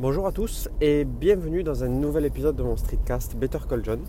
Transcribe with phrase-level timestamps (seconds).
[0.00, 4.00] Bonjour à tous et bienvenue dans un nouvel épisode de mon streetcast Better Call John.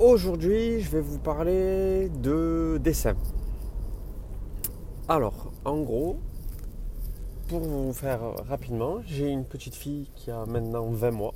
[0.00, 3.16] Aujourd'hui, je vais vous parler de dessin.
[5.08, 6.16] Alors, en gros,
[7.48, 11.34] pour vous faire rapidement, j'ai une petite fille qui a maintenant 20 mois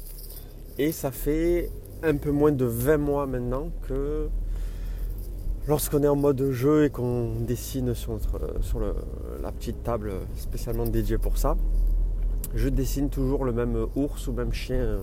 [0.79, 1.70] et ça fait
[2.02, 4.30] un peu moins de 20 mois maintenant que
[5.68, 8.18] lorsqu'on est en mode jeu et qu'on dessine sur,
[8.62, 8.80] sur
[9.43, 11.54] la petite table spécialement dédiée pour ça,
[12.54, 14.98] je dessine toujours le même ours ou même chien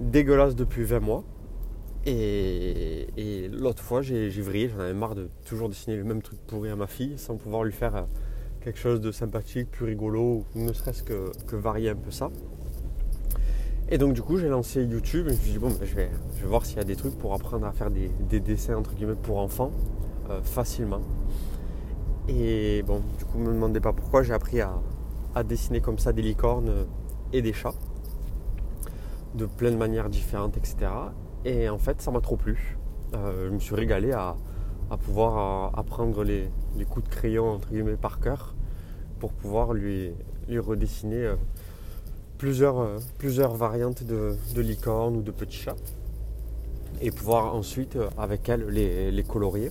[0.00, 1.24] dégueulasse depuis 20 mois.
[2.08, 6.70] Et, l'autre fois, j'ai vrillé, j'en avais marre de toujours dessiner le même truc pourri
[6.70, 8.02] à ma fille sans pouvoir lui faire euh,
[8.60, 12.30] quelque chose de sympathique, plus rigolo, ne serait-ce que, varier un peu ça.
[13.88, 15.94] Et donc du coup j'ai lancé YouTube et je me suis dit bon ben, je,
[15.94, 18.74] vais, je vais voir s'il y a des trucs pour apprendre à faire des, dessins
[18.74, 19.70] entre guillemets pour enfants
[20.28, 21.02] euh, facilement.
[22.28, 24.74] Et bon du coup ne me demandez pas pourquoi j'ai appris à,
[25.36, 26.86] à dessiner comme ça des licornes
[27.32, 27.74] et des chats
[29.34, 30.90] de plein de manières différentes, etc.
[31.44, 32.78] Et en fait, ça m'a trop plu.
[33.14, 34.34] Euh, je me suis régalé à,
[35.04, 36.48] pouvoir euh, apprendre les,
[36.88, 38.54] coups de crayon entre guillemets par cœur
[39.20, 40.12] pour pouvoir lui,
[40.48, 41.36] redessiner euh,
[42.38, 45.76] plusieurs, plusieurs variantes de, licornes ou de petits chats
[47.02, 49.70] et pouvoir ensuite avec elle les, les colorier.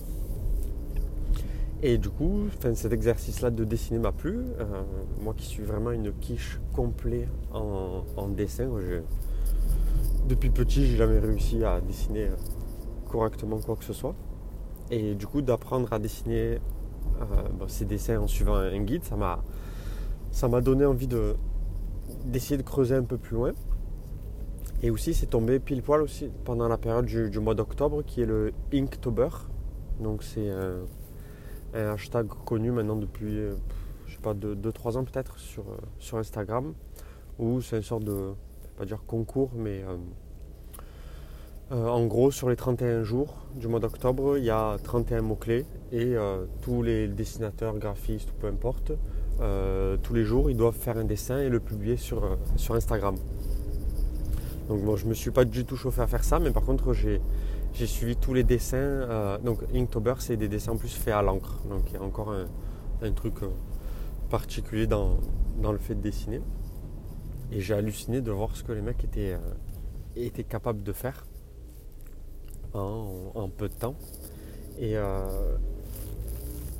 [1.82, 4.38] Et du coup, cet exercice-là de dessiner m'a plu.
[4.58, 4.64] Euh,
[5.20, 8.68] moi qui suis vraiment une quiche complète en, dessin,
[10.26, 12.36] depuis petit, j'ai jamais réussi à dessiner euh,
[13.10, 14.14] correctement quoi que ce soit.
[14.90, 16.58] Et du coup, d'apprendre à dessiner
[17.20, 19.16] euh, ces dessins en suivant un guide, ça
[20.48, 21.36] m'a, donné envie de,
[22.24, 23.52] d'essayer de creuser un peu plus loin.
[24.82, 28.26] Et aussi, c'est tombé pile poil aussi pendant la période du, mois d'octobre qui est
[28.26, 29.28] le Inktober.
[30.00, 30.50] Donc, c'est
[31.74, 33.54] un hashtag connu maintenant depuis, euh,
[34.06, 36.74] je sais pas, 2-3 ans peut-être sur, euh, sur Instagram,
[37.38, 38.32] où c'est une sorte de,
[38.76, 39.84] pas dire concours, mais
[41.72, 45.66] euh, en gros, sur les 31 jours du mois d'octobre, il y a 31 mots-clés
[45.92, 46.14] et
[46.62, 48.92] tous les dessinateurs, graphistes, peu importe,
[50.02, 53.16] tous les jours, ils doivent faire un dessin et le publier sur, sur Instagram.
[54.68, 56.92] Donc bon, je me suis pas du tout chauffé à faire ça, mais par contre,
[56.92, 57.20] j'ai
[57.86, 58.76] suivi tous les dessins.
[58.76, 61.60] Euh, donc Inktober, c'est des dessins en plus faits à l'encre.
[61.68, 62.34] Donc il y a encore
[63.02, 63.48] un, truc euh,
[64.28, 65.18] particulier dans,
[65.62, 66.40] le fait de dessiner.
[67.52, 69.36] Et j'ai halluciné de voir ce que les mecs étaient,
[70.16, 71.26] euh, capables de faire
[72.74, 73.94] en, peu de temps.
[74.78, 74.96] Et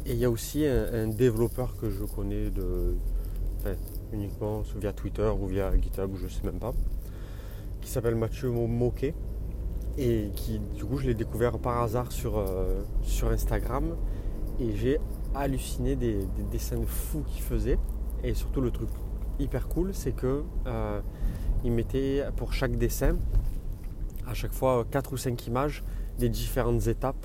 [0.07, 2.51] il y a aussi un, développeur que je connais
[4.13, 6.75] uniquement via Twitter ou via GitHub, je sais même pas,
[7.87, 9.15] qui s'appelle Mathieu Moquet
[9.97, 13.95] et qui du coup je l'ai découvert par hasard sur, euh, sur Instagram
[14.59, 14.99] et j'ai
[15.37, 16.19] halluciné des,
[16.51, 17.79] dessins fous qu'il faisait.
[18.25, 18.89] Et surtout le truc
[19.39, 21.01] hyper cool c'est que euh,
[21.63, 23.19] il mettait pour chaque dessin
[24.27, 25.85] à chaque fois 4 ou 5 images
[26.19, 27.25] des différentes étapes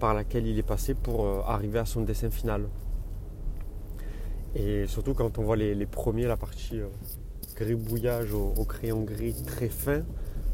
[0.00, 2.68] par lesquelles il est passé pour euh, arriver à son dessin final.
[4.54, 6.78] Et surtout quand on voit les, premiers la partie
[7.56, 10.02] gribouillage au, au, crayon gris très fin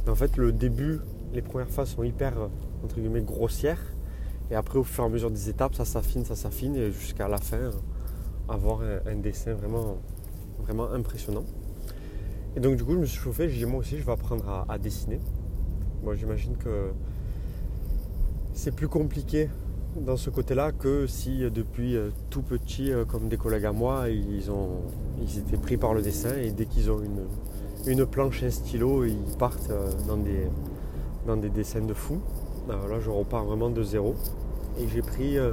[0.07, 1.01] en fait le début
[1.33, 2.49] les premières phases sont hyper euh,
[2.85, 3.81] entre guillemets grossières.
[4.51, 7.29] Et après, au fur et à mesure des étapes, ça s'affine, ça s'affine, et jusqu'à
[7.29, 7.73] la fin, euh,
[8.49, 9.99] avoir un, dessin vraiment,
[10.59, 11.45] vraiment impressionnant.
[12.57, 14.67] Et donc, du coup, je me suis chauffé, j'ai dit moi aussi, je vais apprendre
[14.69, 15.21] à, dessiner.
[16.03, 16.91] Moi, j'imagine que
[18.55, 19.49] c'est plus compliqué
[19.97, 21.97] dans ce côté-là que si euh, depuis
[22.31, 24.83] tout petit, comme des collègues à moi, ils, ont,
[25.21, 27.25] ils étaient pris par le dessin et dès qu'ils ont une,
[27.87, 29.73] une planche un stylo, ils partent
[30.07, 30.47] dans des,
[31.27, 32.21] dans des dessins de fou.
[32.69, 34.15] Euh, là, je repars vraiment de zéro.
[34.79, 35.53] Et j'ai pris euh,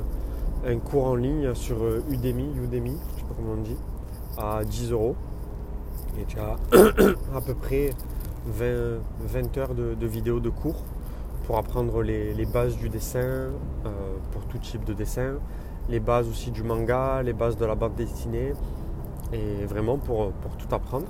[0.66, 3.78] un cours en ligne sur euh, Udemy, Udemy, je sais pas comment on dit,
[4.38, 5.16] à 10 euros.
[6.20, 6.56] Et tu as
[7.36, 7.92] à peu près
[8.48, 10.84] 20, heures de, vidéos de cours
[11.48, 13.48] pour apprendre les, bases du dessin,
[14.32, 15.36] pour tout type de dessin,
[15.90, 18.54] les bases aussi du manga, les bases de la bande dessinée,
[19.34, 21.08] et vraiment pour tout apprendre.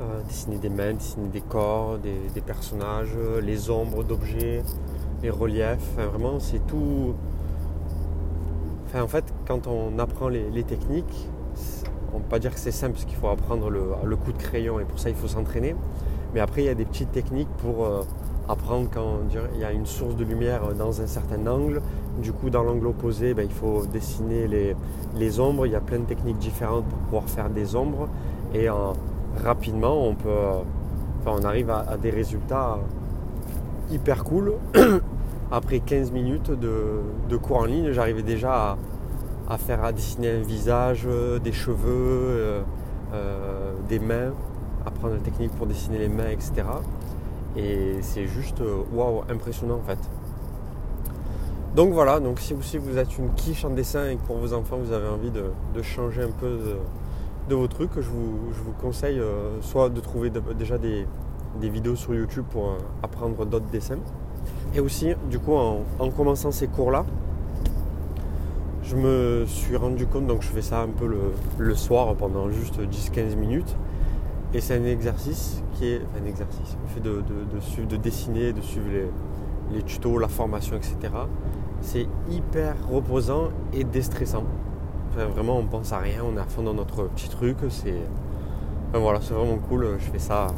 [0.00, 4.62] Euh, dessiner des mains, dessiner des corps, des, personnages, les ombres d'objets,
[5.24, 5.96] les reliefs.
[5.96, 7.14] vraiment, c'est tout.
[8.94, 11.28] En fait, quand on apprend les, techniques,
[12.12, 14.38] on ne peut pas dire que c'est simple parce qu'il faut apprendre le, coup de
[14.38, 15.74] crayon et pour ça il faut s'entraîner.
[16.32, 18.02] Mais après, il y a des petites techniques pour euh,
[18.48, 19.20] apprendre quand
[19.54, 21.82] il y a une source de lumière dans un certain angle.
[22.22, 24.48] Du coup, dans l'angle opposé, ben, il faut dessiner
[25.16, 25.66] les, ombres.
[25.66, 28.08] Il y a plein de techniques différentes pour pouvoir faire des ombres.
[28.54, 28.94] Et en,
[29.44, 30.30] rapidement, on peut,
[31.26, 32.78] on arrive à, des résultats
[33.90, 34.54] hyper cool.
[35.50, 38.76] Après 15 minutes de, cours en ligne, j'arrivais déjà
[39.48, 41.06] à, faire à dessiner un visage,
[41.42, 42.62] des cheveux,
[43.14, 44.32] euh, des mains,
[44.84, 46.64] apprendre la technique pour dessiner les mains, etc.
[47.58, 48.62] Et c'est juste
[48.92, 49.98] waouh, impressionnant en fait.
[51.78, 54.52] Donc voilà, donc si vous, vous êtes une quiche en dessin et que pour vos
[54.52, 55.44] enfants vous avez envie de,
[55.82, 56.58] changer un peu
[57.48, 61.06] de, vos trucs, je vous, conseille euh, soit de trouver déjà des,
[61.60, 64.00] vidéos sur YouTube pour euh, apprendre d'autres dessins.
[64.74, 67.04] Et aussi, du coup, en, commençant ces cours-là,
[68.82, 71.08] je me suis rendu compte, donc je fais ça un peu
[71.58, 73.76] le, soir pendant juste 10-15 minutes.
[74.54, 78.62] Et c'est un exercice qui est un exercice, le fait de, de, de dessiner, de
[78.62, 78.88] suivre
[79.72, 81.10] les, tutos, la formation, etc
[81.80, 84.44] c'est hyper reposant et déstressant.
[85.14, 87.56] vraiment, on pense à rien, on est à fond dans notre petit truc.
[87.70, 88.00] C'est
[88.92, 89.96] voilà, c'est vraiment cool.
[89.98, 90.48] Je fais ça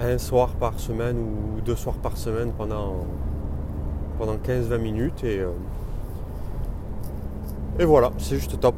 [0.00, 3.04] un soir par semaine ou deux soirs par semaine pendant,
[4.18, 5.50] pendant 15-20 minutes et, euh,
[7.80, 8.76] et voilà, c'est juste top.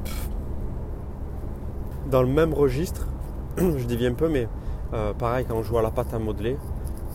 [2.11, 3.07] Dans le même registre,
[3.59, 4.49] je dévie un peu, mais
[4.93, 6.57] euh, pareil, quand on joue à la pâte à modeler,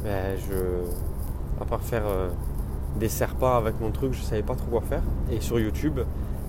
[0.04, 2.30] ben, je, à part faire euh,
[3.00, 3.10] des
[3.40, 5.02] pas avec mon truc, je savais pas trop quoi faire.
[5.32, 6.02] Et sur YouTube,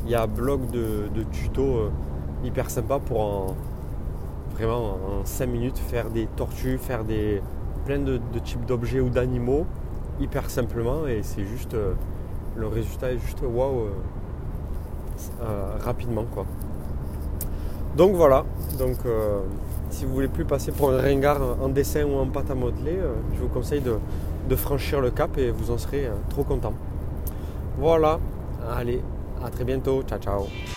[0.04, 1.90] il y a un blog de, tutos euh,
[2.44, 3.56] hyper sympa pour en
[4.54, 7.42] vraiment en 5 minutes faire des tortues, faire des
[7.84, 9.66] plein de, types d'objets ou d'animaux
[10.18, 11.76] hyper simplement et c'est juste
[12.56, 13.88] le résultat est juste waouh
[15.80, 16.46] rapidement quoi.
[17.96, 18.46] Donc voilà,
[18.78, 18.96] donc
[19.90, 22.98] si vous voulez plus passer pour un ringard en dessin ou en pâte à modeler,
[23.34, 23.98] je vous conseille de,
[24.48, 26.74] de franchir le cap et vous en serez euh, trop content.
[27.78, 28.18] Voilà,
[28.76, 29.02] allez,
[29.44, 30.75] à très bientôt, ciao ciao.